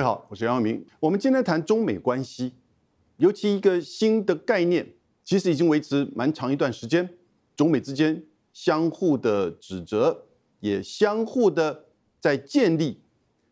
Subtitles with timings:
[0.00, 0.82] 位好，我是杨耀明。
[0.98, 2.54] 我们今天谈中美关系，
[3.18, 7.06] 尤其一个新的概念，其实已经维持蛮长一段时间。
[7.54, 8.24] 中美之间
[8.54, 10.24] 相互的指责，
[10.60, 11.84] 也相互的
[12.18, 13.02] 在建立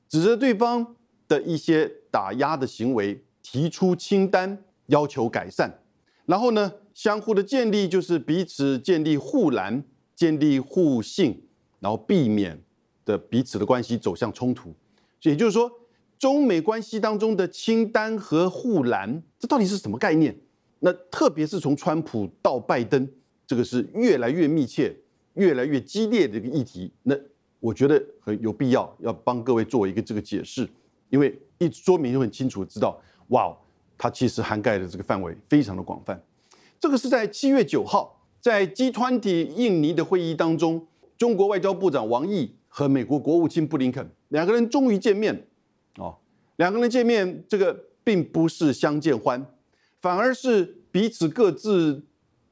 [0.09, 0.97] 指责对方
[1.29, 5.83] 的一些打压的行为，提出清单要求改善，
[6.25, 9.85] 然后呢，相互的建立就是彼此建立护栏，
[10.17, 11.47] 建立互信，
[11.81, 12.59] 然后避免
[13.05, 14.75] 的彼此的关系走向冲突。
[15.21, 15.71] 也就是说，
[16.19, 20.37] 中美关系当中的清单和护栏，这到底是什么概念？
[20.81, 23.09] 那特别是从川普到拜登，
[23.47, 24.95] 这个是越来越密切、
[25.35, 26.93] 越来越激烈的一个议题。
[27.03, 27.17] 那
[27.61, 30.69] 我觉得很有必要要帮各位做一个这个解释，
[31.11, 33.57] 因为一说明就很清楚，知道哇，
[33.97, 36.21] 它其实涵盖的这个范围非常的广泛。
[36.79, 44.09] 这个是在七月九号，在 G20 印尼的会议当中，中国外交部长王毅和美国国务卿布林肯。
[44.29, 45.48] 两个人终于见面，
[45.99, 46.17] 哦，
[46.57, 49.45] 两个人见面，这个并不是相见欢，
[50.01, 52.05] 反而是彼此各自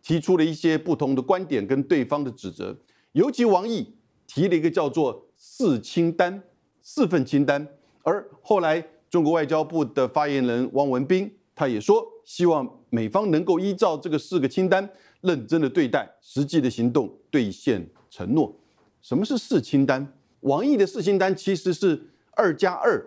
[0.02, 2.76] 提出了一些不同的观点跟对方的指责。
[3.12, 3.94] 尤其王毅
[4.26, 6.42] 提了一个叫做“四清单”，
[6.82, 7.66] 四份清单。
[8.02, 14.88] 而后来中国外交部的发言人汪文斌他也说，希望美方能够依照这个四个清单
[15.22, 18.54] 认真的对待，实际的行动兑现承诺。
[19.00, 20.12] 什么是四清单？
[20.40, 23.04] 王毅的四清单其实是二加二，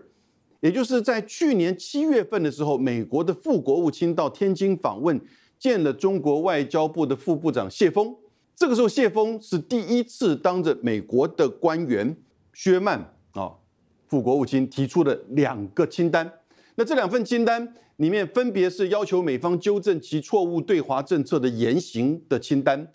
[0.62, 5.20] 也就是在去年七月份的时候，美国的副国务卿到天津访问，
[5.58, 8.16] 见了中国外交部的副部长谢峰。
[8.56, 12.16] 这个时候，谢峰是第一次当着美国的官员
[12.54, 13.00] 薛曼
[13.32, 13.52] 啊，
[14.08, 16.30] 副国务卿提出的两个清单。
[16.76, 22.86] 那这两份清单里面，分别是要求美方纠正其错误对华政策的言行的清单，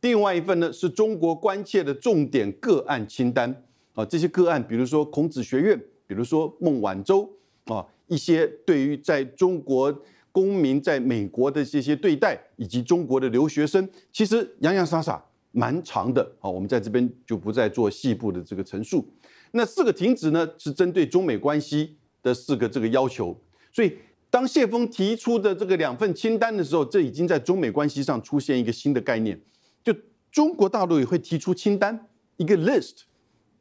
[0.00, 3.64] 另外一份呢是中国关切的重点个案清单。
[3.94, 5.80] 啊，这些个案，比如说孔子学院，
[6.12, 7.28] 比如说孟晚舟，
[7.64, 16.22] 啊，一些对于在中国公民在美国的这些对待，以及中国的留学生，其实洋洋洒洒蛮长的。
[16.40, 19.06] 啊，我们在这边就不再做细部的这个陈述。
[19.52, 23.38] 那四个停止呢，是针对中美关系的四个这个要求。
[23.70, 23.96] 所以，
[24.30, 29.38] 当谢峰提出的这个两份清单的时候，这已经在中美关系上出现一个新的概念，
[29.84, 29.94] 就
[30.30, 32.08] 中国大陆也会提出清单，
[32.38, 33.02] 一个 list。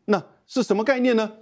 [0.05, 1.33] 那是什么概念呢？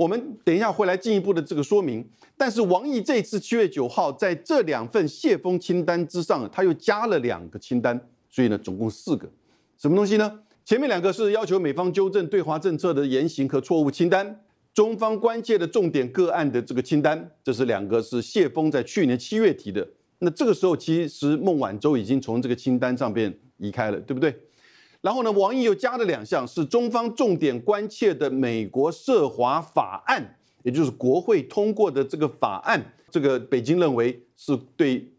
[0.00, 2.02] 我们等一下会来进一步的这个说明。
[2.34, 8.00] 但是王毅这次七月九号在这两份谢封清单之上，他又加了两个清单，
[8.30, 9.28] 所以呢，总共四个。
[9.76, 10.40] 什么东西呢？
[10.64, 14.40] 前面两个是要求美方纠正对华政策的言行和错误清单，
[14.72, 19.86] 中方关切的重点个案的这个清单，这是两个是谢峰在去年七月提的。
[20.20, 24.34] 那这个时候其实孟晚舟已经从这个清单上边移开了，对不对？
[25.02, 35.10] 然后呢，王毅又加了两项，是中方重点关切的美国涉华法案，也就是国会通过的这个法案，这个北京认为是对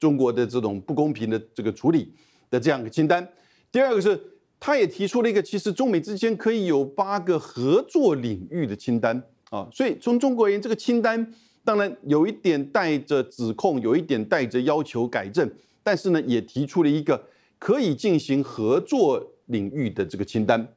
[0.00, 2.10] 中国的这种不公平的这个处理
[2.48, 3.28] 的这样一个清单。
[3.70, 4.18] 第二个是，
[4.58, 9.68] 他也提出了一个，其实中美之间可以有八个合作领域的清单啊。
[9.70, 15.50] 所以从中国而言，这个清单当然有一点带着指控，有一点带着要求改正，
[15.82, 17.22] 但是呢，也提出了一个。
[17.66, 20.72] 可以进行合作领域的这个清单，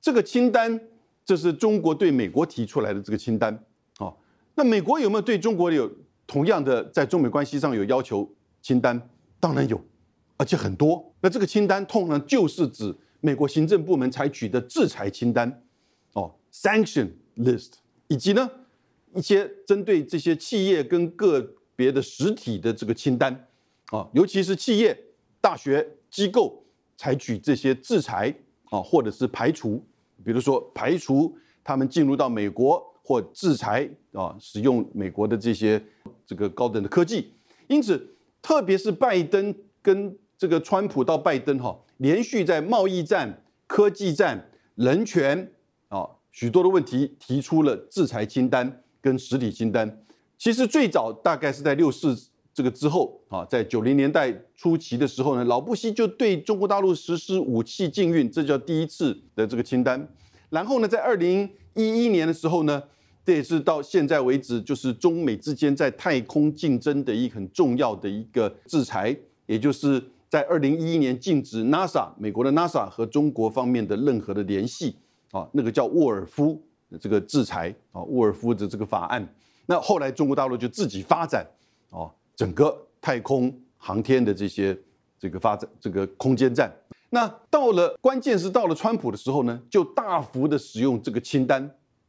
[0.00, 0.80] 这个清单
[1.24, 3.54] 这是中国对美国提出来的这个清单
[3.98, 4.12] 啊。
[4.56, 5.88] 那美国有没有对中国有
[6.26, 8.28] 同样的在中美关系上有要求
[8.60, 9.00] 清单？
[9.38, 9.80] 当然有，
[10.36, 11.14] 而且很多。
[11.20, 15.62] 那这个清单通常就是指美国行政部门采取的制裁清单
[16.14, 17.74] 哦，sanction list，
[18.08, 18.50] 以及呢
[19.14, 23.46] 一些针对这些企业跟个别的实体的这个清单
[23.92, 25.00] 啊，尤其是企业、
[25.40, 25.88] 大学。
[26.14, 26.64] 机构
[26.96, 28.32] 采取这些制裁
[28.70, 29.84] 啊，或者是排除，
[30.24, 35.82] 比如说排除他们进入到美国或制裁啊，使用美国的这些
[36.24, 37.32] 这个高等的科技。
[37.66, 39.52] 因此，特别是拜登
[39.82, 45.50] 跟这个川普到拜登哈，连续在贸易战、科技战、人权
[45.88, 50.04] 啊许多的问题提出了制裁清单跟实体清单。
[50.38, 52.16] 其实最早大概是在六四。
[52.54, 60.08] 这个之后啊，在九零年代初期的时候呢，老布希就对中国大陆实施武器禁运，这叫第一次的这个清单。
[60.50, 62.80] 然后呢，在二零一一年的时候呢，
[63.24, 69.16] 这也是到现在为止，就是中美之间在太空竞争的一很重要的一个制裁，
[69.46, 74.94] 也就是在二零一一年禁止 NASA 美国的 NASA 和中国方面的任何的联系
[75.32, 76.62] 啊，那个叫沃尔夫
[77.00, 79.28] 这个制裁啊，沃尔夫的这个法案。
[79.66, 81.44] 那后来中国大陆就自己发展
[81.90, 82.06] 啊。
[82.36, 84.76] 整个太空航天的这些
[85.18, 86.74] 这个发展，这个空间站，
[87.10, 91.62] 那到了关键是到了川普的时候呢，就大幅的使用这个清单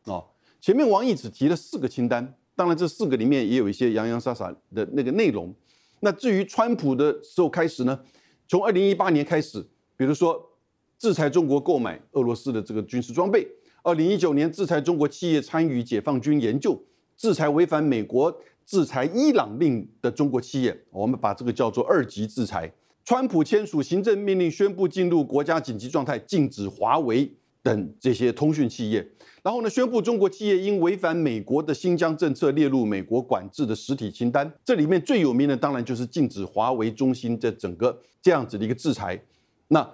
[0.04, 0.24] 啊。
[0.60, 5.54] 前面王毅只提了四个清单当然，这四个里面也有一些洋洋洒洒的那个内容。
[6.00, 8.00] 那至于川普的时候开始呢，
[8.48, 10.52] 从二零一八年开始，比如说
[10.98, 13.42] 制裁中国购买俄罗斯的这个军事装备；
[13.84, 16.82] 二零一九年制裁中国企业参与解放军研究，
[17.18, 18.36] 制裁违反美国
[18.66, 22.72] 制裁伊朗令的中国企业，我们把这个叫做二级制裁。
[23.04, 27.32] 川普签署行政命令，宣布进入国家紧急状态，禁止华为
[27.62, 29.08] 等这些通讯企业。
[29.44, 34.52] 然后呢，宣布中国企业因违反美国的新疆政策列入美国管制的实体清单。
[34.66, 39.22] 这里面最有名的当然就是禁止华为、中兴这整个这样子的一个制裁。
[39.68, 39.88] 那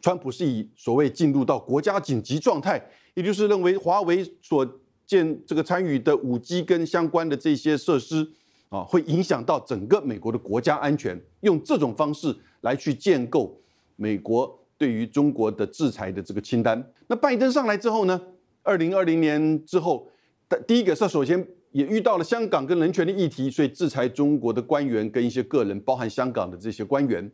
[0.00, 2.82] 川普是以所谓进入到国家紧急状态，
[3.12, 4.66] 也就是认为华为所
[5.06, 8.26] 建这个参与的五 G 跟相关的这些设施
[8.68, 13.58] 啊，会影响到整个美国的国家安全，用这种方式来去建构
[13.96, 16.92] 美国对于中国的制裁的这个清单。
[17.06, 18.20] 那拜登上来之后呢？
[18.62, 20.08] 二零二零年之后，
[20.66, 27.30] 第一个是首先也遇到了香港跟人权的议题，所以制裁中国的官员跟一些个人，包含香港的这些官员。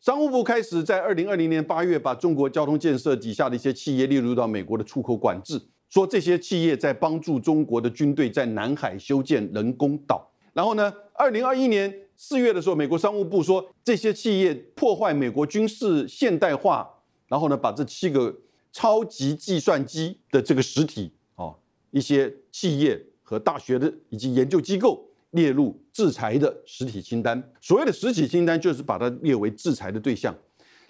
[0.00, 5.60] 商务部开始在二零二零年八月把中国交通建设底下的一些企业列入到美国的出口管制，
[5.90, 10.26] 说这些企业在帮助中国的军队在南海修建人工岛。
[10.54, 16.88] 然后呢，二零二一年四月的时候，美国商务部说这些企业破坏美国军事现代化，
[17.28, 18.34] 然后呢，把这七个。
[18.72, 21.52] 超级计算机的这个实体啊，
[21.90, 27.42] 一些企业和大学的以及研究机构列入制裁的实体清单。
[27.60, 30.32] 所谓的实体清单，就是把它列为制裁的对象。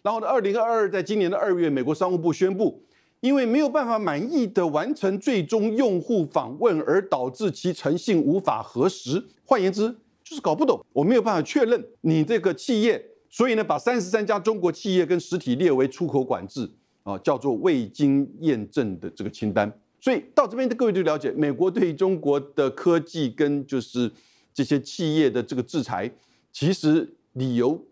[0.03, 2.85] 然后呢，二零二二，在今年的二月，美国商务部宣布，
[3.21, 9.25] 因为没有办法满意的完成最终用户访问，而导致其诚信无法核实。
[9.45, 9.89] 换言之，
[10.23, 16.71] 就是搞不懂，我没有办法确认你这个企业，所以呢，把三十三家中国企业跟实体列为出口管制。
[17.03, 24.13] 啊，叫做未经验证的这个清单，所以到这边的各位就了解，美国对中国的科技跟就是
[24.53, 26.13] 这些企业的这个制裁，
[26.53, 27.83] 其实理由，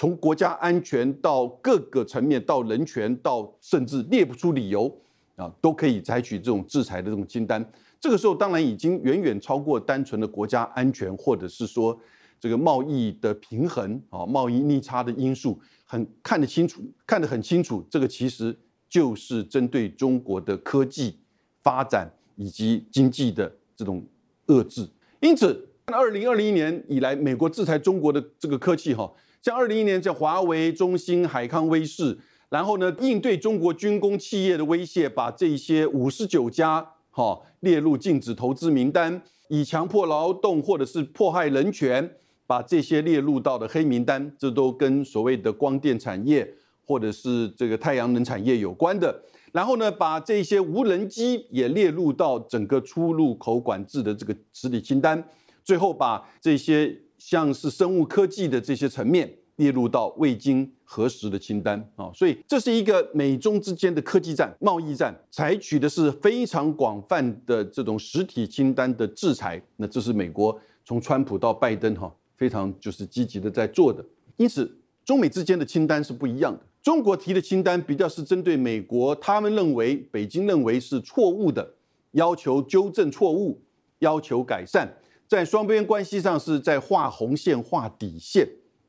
[0.00, 4.90] 从国家安全到各个层面，到人权，到甚至列不出理由
[5.36, 7.62] 啊，都可以采取这种制裁的这种清单。
[8.00, 11.94] 这个时候当然已经远远超过单纯的国家安全，或者是说
[12.40, 15.60] 这个贸易的平衡啊，贸易逆差的因素。
[15.84, 18.56] 很看得清楚，看得很清楚，这个其实
[18.88, 21.18] 就是针对中国的科技
[21.62, 24.02] 发展以及经济的这种
[24.46, 24.88] 遏制。
[25.20, 29.12] 因此，二零二零年以来，美国制裁中国的这个科技，哈，
[29.42, 42.16] 像二零一年，在华为、中兴、海康威视，然后呢，应对中国军工企业的威胁，把这些五十九家哈列入禁止投资名单，以强迫劳动或者是迫害人权。
[42.46, 46.52] 把这些列入到的黑名单，这都跟所谓的光电产业
[46.84, 49.22] 或者是这个太阳能产业有关的。
[49.52, 55.24] 然后呢，把这些无人机也列入到整个出入口管制的这个实体清单。
[55.62, 62.10] 最后把这些像是生物科技的这些层面列入到未经核实的清单啊。
[62.12, 69.62] 所以这是一个美中之间的科技战、贸易战，采取的是非常广泛的这种实体清单的制裁。
[69.76, 72.12] 那这是美国从川普到拜登哈。
[72.36, 74.02] 非常就是积极的在做的，
[74.38, 74.74] 因此
[75.04, 76.60] 中美之间的清单是不一样的。
[76.82, 81.74] 中国提的清单比较是针对美国，他们认为北京认为是错误的，
[82.12, 83.60] 要求纠正错误，
[83.98, 84.90] 要求改善，
[85.30, 88.44] 在双边关系上是在画红线、画底线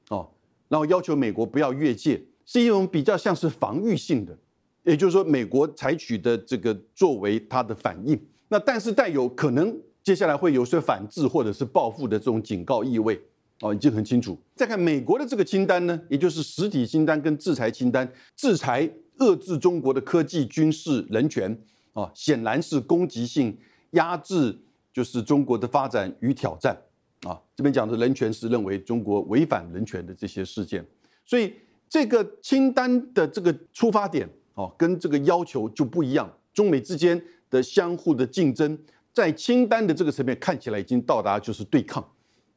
[0.09, 0.27] 哦，
[0.69, 4.35] 然后要求美国不要越界，是一种比较像是防御性的，
[4.81, 13.21] 也就是说美国采取的这个作为它的反应，那但是带有可能接下来会有些反制或者是报复的这种警告意味。
[13.59, 14.35] 哦，已经很清楚。
[14.55, 21.55] 再看美国的这个清单呢，也就是实体清单跟制裁清单，制裁遏制中国的科技、军事、人权，
[21.93, 23.55] 啊，显然是攻击性
[23.91, 24.57] 压制，
[24.93, 26.75] 就是中国的发展与挑战。
[27.21, 30.83] 啊，这边讲的人权是认为中国违反人权的这些事件，
[31.23, 31.53] 所以
[31.87, 36.27] 这个清单的这个出发点，哦，跟这个要求就不一样。
[36.51, 38.75] 中美之间的相互的竞争，
[39.13, 42.03] 在清单的这个层面看起来已经到达就是对抗。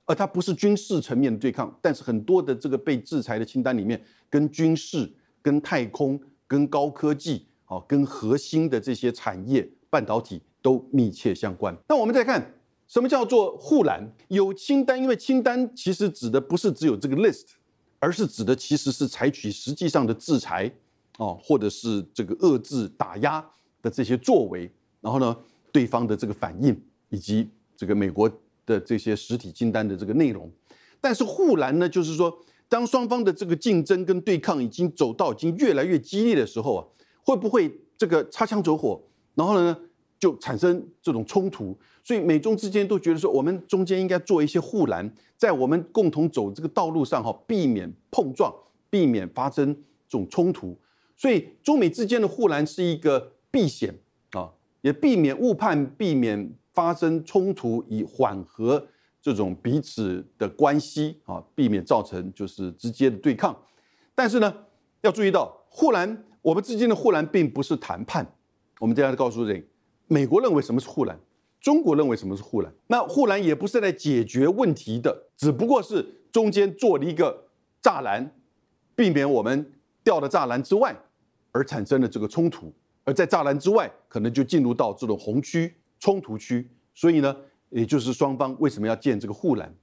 [0.07, 5.11] 而它不是军事层面的对抗，但是很多的这个被制裁的清单里面，跟军事、
[5.43, 11.77] 跟太空、跟高科技、哦，跟核心的这些产业、半导体都密切相关。
[11.87, 12.55] 那我们再看
[12.89, 14.11] 什么叫做护栏？
[14.29, 17.49] 有清单，因为清单其实指的不是只有这个 list，
[17.99, 20.73] 而是指的其实是采取实际上的制裁，
[21.19, 23.45] 哦，或者是这个遏制、打压
[23.83, 25.37] 的这些作为，然后呢，
[25.71, 26.75] 对方的这个反应
[27.11, 28.31] 以及这个美国。
[28.67, 30.51] 的这些实体清单的这个内容，
[30.99, 32.35] 但是护栏呢，就是说，
[32.67, 36.81] 当双方的这个竞争跟对抗已经走到已经越来越激烈的时候啊，
[37.23, 38.99] 会不会这个擦枪走火，
[39.35, 39.79] 然后呢，
[40.25, 41.77] 就产生这种冲突。
[42.03, 48.51] 所以美中之间都觉得说，我们中间应该做一些护栏，在我们共同走这个道路上哈，避免碰撞，
[48.89, 49.75] 避免发生
[50.09, 50.75] 这种冲突。
[51.15, 53.95] 所以中美之间的护栏是一个避险
[54.31, 54.51] 啊，
[54.81, 58.87] 也避免误判，避免发生冲突，以缓和
[59.21, 63.55] 这种彼此的关系啊，避免造成就是直接的对抗。
[64.15, 64.55] 但是呢，
[65.03, 68.27] 要注意到护栏，我们之间的护栏并不是谈判。
[68.81, 69.65] 我们这样告诉人，
[70.07, 71.19] 美国认为什么是护栏。
[71.61, 72.71] 中国认为什么是护栏？
[72.89, 77.47] 那护栏也不是在解决问题的，只不过是中间做了一个
[77.83, 78.35] 栅栏，
[78.95, 80.95] 避免我们掉到栅栏之外
[81.53, 82.71] 而产生的这个冲突。
[83.05, 86.69] 而在栅栏之外，可能就进入到这种红区冲突区。
[86.95, 87.35] 所以呢，
[87.71, 89.75] 也就是双方为什么要建这个护栏？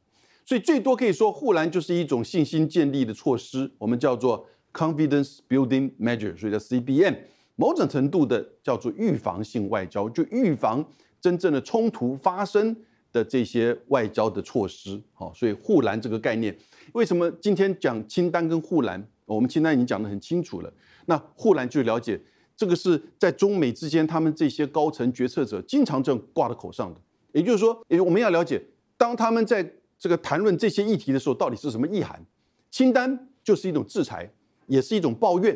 [0.46, 7.16] 所以最多可以说，护栏就是一种信心建立的措施，我们叫做 confidence building measure，所以叫 CBM。
[7.62, 10.84] 某种程度的叫做预防性外交，就预防。
[11.22, 12.76] 真正的冲突发生
[13.14, 16.58] 的这些外交的措施，好，所以护栏这个概念，
[16.94, 19.08] 为什么今天讲清单跟护栏？
[19.28, 20.74] 我们清单已经讲得很清楚了，
[21.06, 22.20] 那护栏就了解
[22.58, 27.00] 这个是在中美之间，他们这些高层决策者经常这样挂在口上的。
[27.34, 28.60] 也就是说，我们要了解，
[28.98, 32.26] 当他们在这个谈论这些议题的时候，到底是什么意涵？
[32.72, 34.28] 清单就是一种制裁，
[34.66, 35.56] 也是一种抱怨。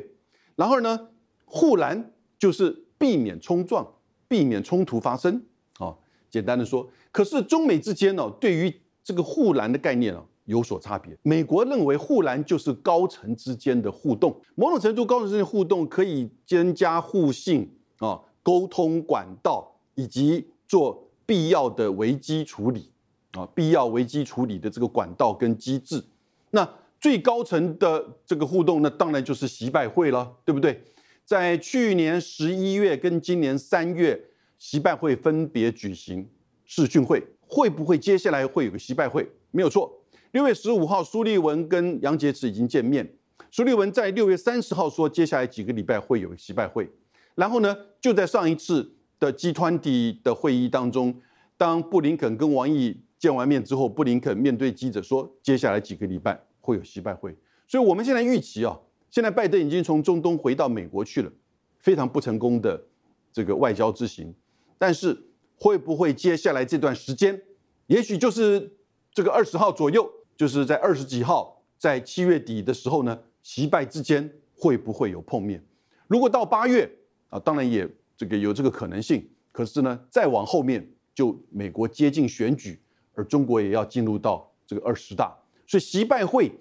[0.56, 1.08] 然后呢，
[1.46, 3.88] 护栏就是避免冲撞，
[4.28, 5.44] 避免冲突发生
[5.80, 5.96] 啊。
[6.30, 8.74] 简单的说，可是中美之间呢，对于
[9.04, 11.18] 这个护栏的概念呢有所差别。
[11.22, 22.92] 美国认为护栏就是高层之间的互动，某种程度高层之间的互动可以增加互信啊，沟通管道以及做必要的危机处理
[23.32, 26.04] 啊，必要危机处理的这个管道跟机制。
[26.52, 26.68] 那
[27.00, 30.84] 最高层的这个互动，那当然就是习拜会了，对不对？
[31.26, 34.26] 在去年十一月跟今年三月。
[34.58, 36.28] 习拜会分别举行
[36.64, 39.30] 视讯会，会不会接下来会有个习拜会？
[39.52, 40.02] 没有错。
[40.32, 43.08] 六月十五号，苏立文跟杨洁篪已经见面。
[43.52, 46.90] 苏立文在六月三十号说，接下来几个礼拜会有习拜会。
[47.36, 48.90] 然后呢，就在上一次
[49.20, 51.14] 的集团体的会议当中，
[51.58, 57.36] 当布林肯跟王毅见完面之后，布林肯面对记者说，接下来几个礼拜会有习拜会。
[57.68, 58.80] 所以我们现在预期啊，
[59.16, 61.32] 现在拜登已经从中东回到美国去了，
[61.80, 62.84] 非常不成功的
[63.32, 64.36] 这个外交之行。
[64.78, 65.18] 但是
[65.58, 67.42] 会不会接下来这段时间，
[67.88, 68.74] 也许就是
[69.14, 70.06] 这个二十号左右，
[70.36, 75.64] 就是在二十几号，在七月底的时候呢，习拜之间会不会有碰面？
[76.08, 76.92] 如果到八月
[77.30, 79.26] 啊，当然也这个有这个可能性。
[79.54, 82.82] 可是呢，再往后面就美国接近选举，
[83.14, 85.34] 而中国也要进入到这个二十大，
[85.66, 86.52] 所以习拜会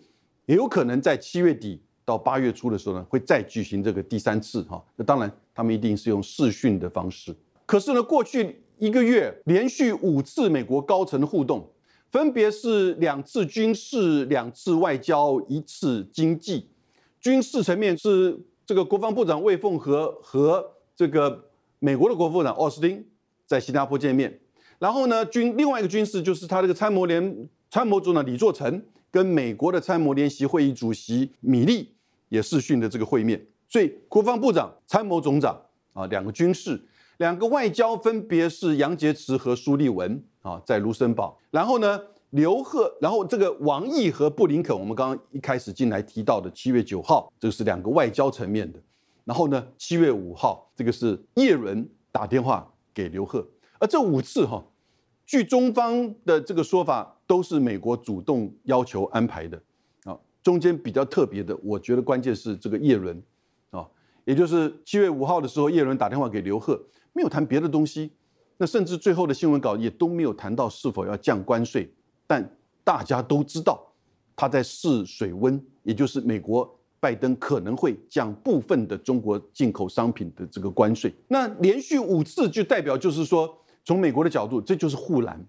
[0.47, 4.83] 也有可能在七月底到八月初的时候呢，会再举行这个第三次哈。
[4.97, 7.35] 那当然，他们一定是用视讯的方式。
[7.67, 11.67] 可是呢，过去一个月连续五次美国高层的互动，
[12.11, 16.69] 分别是两次军事、两次外交、一次经济。
[17.21, 21.47] 军事层面是这个国防部长魏凤和和这个
[21.79, 23.03] 美国的国防部长奥斯汀
[23.47, 24.39] 在新加坡见面。
[24.79, 28.83] 然后呢，军另外一个军事就是他这个参谋联参谋组长李作成
[29.15, 31.95] 跟美国的参谋联席会议主席米利
[32.31, 33.41] 也视讯的这个会面。
[33.69, 35.57] 所以国防部长、参谋总长
[35.93, 36.85] 啊，两个军事。
[37.19, 41.39] 两个外交分别是杨洁篪和苏利文啊，在卢森堡。
[41.53, 48.81] 然后呢，刘鹤，然后这个王毅和布林肯，我们刚刚一开始进来提到的七月九号，这个是两个外交层面的。
[49.25, 53.47] 然后呢，七月五号，这个是叶伦打电话给刘鹤。
[53.79, 54.65] 而这五次哈，
[55.25, 59.61] 据中方的这个说法，都是美国主动要求安排的
[60.05, 60.19] 啊。
[60.43, 63.23] 中间比较特别的，我觉得关键是这个叶伦
[63.71, 63.87] 啊，
[64.25, 66.81] 也就是七月五号的时候，叶伦打电话给刘鹤。
[67.17, 68.11] 没有谈别的东西，
[68.57, 71.89] 那甚至最后的新闻稿也都没有谈到是否要降关税。
[72.27, 73.81] 但大家都知道，
[74.35, 81.15] 他在试水温，也就是美国拜登可能会降部分的中国进口商品的这个关税。
[81.29, 85.41] 那连续五次就代表就是说，从美国的角度，这就是护栏。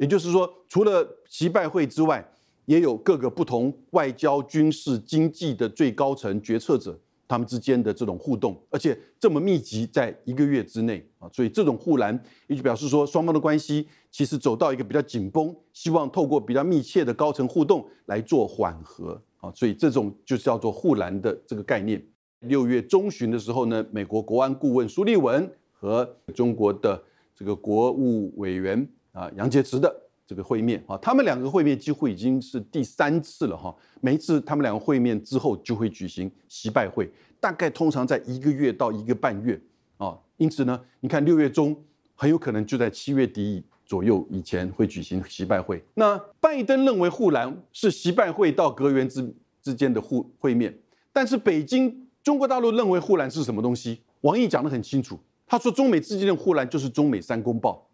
[0.00, 2.26] 也就是说，除了习拜会之外，
[2.64, 6.98] 也有各个不同外交、军事、经济的最高层决策者。
[7.28, 22.04] 他们之间的这种互动，而且这么密集，在一个月之内啊，所以这种护栏也就表示说，双方的关系其实走到一个比较紧绷，希望透过比较密切的高层互动来做缓和啊，所以这种就叫做护栏的这个概念。
[22.40, 27.00] 六月中旬的时候呢，美国国安顾问苏利文和中国的
[27.36, 29.94] 这个国务委员啊杨洁篪的。
[30.26, 33.74] 这个会面啊，他们两个会面几乎已经是第三次了哈。
[34.00, 39.60] 每一次他们两个会面之后，就会举行习拜会，大概通常在一个月到一个半月
[39.96, 40.16] 啊。
[40.36, 41.76] 因此呢，你看六月中
[42.14, 45.82] 很有可能就在七月底左右以前会举行习拜会。
[45.94, 50.72] 那拜登认为护栏是习拜会到阁员之之间的互会面，
[51.12, 54.00] 但是北京中国大陆认为护栏是什么东西？
[54.20, 57.84] 王毅讲得很清楚，他说中美之间的护栏就是中美三公报。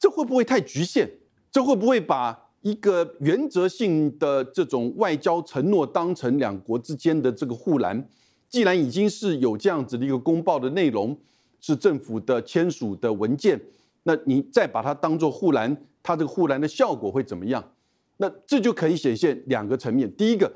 [0.00, 1.08] 这会不会太局限？
[1.52, 8.08] 这会不会把一个原则性的这种外交承诺当成两国之间的这个护栏？
[8.48, 11.16] 既然已经是有这样子的一个公报的内容，
[11.60, 13.60] 是政府的签署的文件，
[14.04, 17.72] 那你再把它当做护栏，它这个护栏的效果会怎么样？
[18.16, 20.10] 那这就可以显现两个层面。
[20.16, 20.52] 第一个，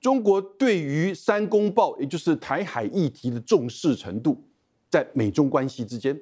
[0.00, 4.42] 中国对于三公报，也就是台海议题的重视程度，
[4.90, 6.14] 在美中关系之间；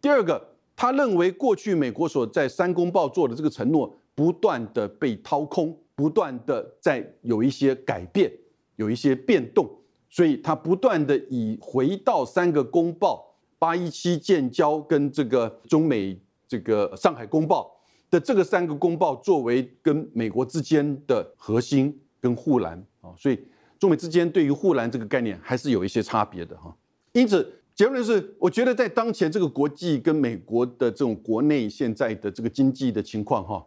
[0.00, 8.30] 第二个，他认为过去美国所在三公报做的这个承诺，不断的被掏空，不断的在有一些改变，
[8.76, 9.66] 有一些变动。
[10.08, 17.70] 所以，他不断的以回到三个公报八一七建交跟这个中美这个上海公报
[18.08, 23.38] 的这个三个公报作为跟美国之间的核心跟护栏啊，所以
[23.78, 26.74] 中美之间对于护栏这个概念还是有一些差别的哈。
[27.12, 33.62] 因此，结论是，我觉得在当前这个国际跟美国的这种国内现在的这个经济的情况哈，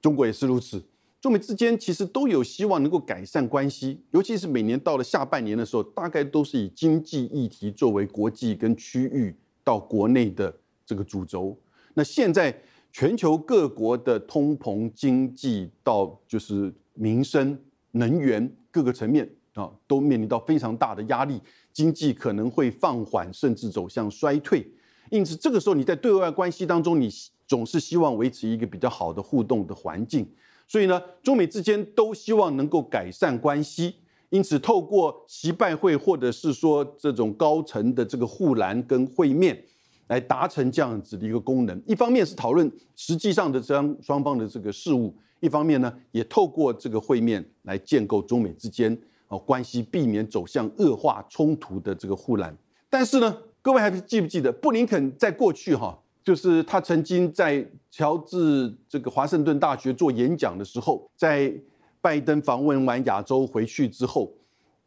[0.00, 0.82] 中国也是如此。
[1.20, 10.52] 中美之间其实都有希望能够改善关系，尤其是每年到了下半年的时候，大概都是以经济议题作为国际跟区域到国内的
[10.84, 11.56] 这个主轴。
[11.94, 12.52] 那现在
[12.90, 17.56] 全球各国的通膨、经济到就是民生、
[17.92, 21.40] 能源各个层面啊，都面临到非常大的压力，
[21.72, 24.66] 经济可能会放缓，甚至走向衰退。
[25.10, 27.08] 因此，这个时候你在对外关系当中，你
[27.46, 30.26] 总是希望维持一个比较好的互动的环境。
[30.66, 33.96] 所以呢，中美之间都希望能够改善关系，
[34.30, 39.62] 因此透过习拜会或者是说这种高层的这个护栏跟会面，
[40.06, 41.82] 来达成这样子的一个功能。
[41.86, 48.98] 一方面是讨论实际上的双双方的这个事务，一方面呢，也透过这个会面来建构中美之间
[49.34, 52.56] 啊关系，避免走向恶化冲突的这个护栏。
[52.90, 55.98] 但是呢，各位还记不记得布林肯在过去哈？
[56.22, 61.52] 就是他曾经在乔治这个华盛顿大学做演讲的时候，在
[62.00, 64.32] 拜登访问完亚洲回去之后，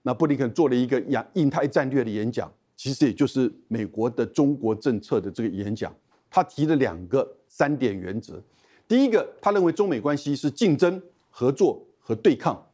[0.04, 5.94] 那布林肯做了一个亚印太战略的演讲，其实也就是美国的中国政策的这个演讲。
[6.30, 8.42] 他提了两个三点原则：
[8.88, 12.66] 第一个，他认为中美关系是竞争、合作和对抗，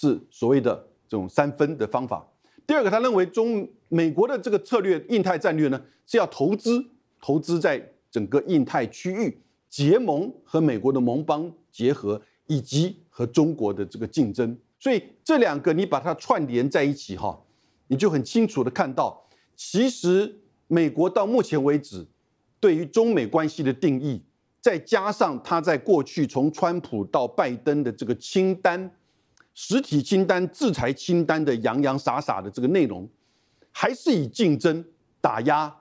[0.00, 2.18] 是所谓的这种三分的方法；
[2.64, 6.84] 第二个，他认为中美国的这个策略印太战略呢是要投资。
[7.20, 17.36] 投资在整个印太区域结盟和美国的盟邦结合，以及和中国的这个竞争，所以这两个你把它串联在一起哈，
[17.88, 19.20] 你就很清楚的看到，
[19.56, 20.32] 其实
[20.68, 22.06] 美国到目前为止
[22.60, 24.22] 对于中美关系的定义，
[24.60, 28.88] 再加上他在过去从川普到拜登的这个清单、
[29.60, 33.08] 实体清单、制裁清单的洋洋洒洒的这个内容，
[33.72, 34.84] 还是以竞争、
[35.20, 35.74] 打压、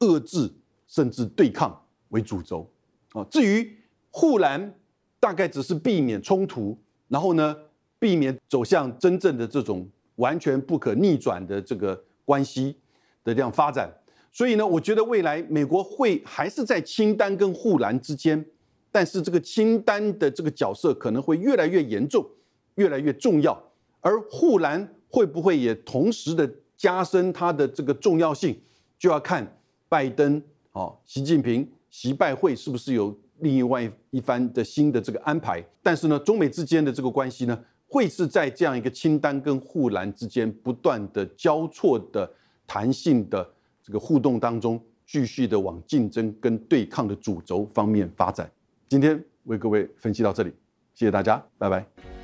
[0.00, 0.52] 遏制。
[0.92, 2.68] 甚至对抗为主轴，
[3.12, 3.78] 啊，至于
[4.10, 4.74] 护栏，
[5.20, 7.56] 大概只是避免冲突，然后呢，
[8.00, 12.76] 避免走向真正的这种完全不可逆转的这个关系
[13.22, 13.88] 的这样发展。
[14.32, 18.44] 所以呢，我觉得未来美国会还是在清单跟护栏之间，
[18.90, 22.28] 但是这个清单的这个角色可能会越来越严重，
[22.76, 23.60] 越来越重要，
[24.00, 28.58] 而护栏会不会也同时的加深它的这个重要性，
[28.98, 30.42] 就要看拜登。
[30.72, 35.62] 哦，习近平习拜会是不是有另外一番的新的这个安排？
[35.82, 42.30] 但是呢，中美之间的这个关系呢，会是在这样一个清单跟护栏之间不断的交错的
[42.66, 43.46] 弹性的
[43.82, 48.48] 这个互动当中，继续的往竞争跟对抗的主轴方面发展。
[48.88, 50.50] 今天为各位分析到这里，
[50.94, 52.19] 谢谢大家，拜拜。